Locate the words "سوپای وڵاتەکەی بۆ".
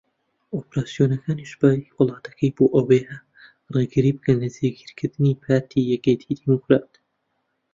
1.51-2.65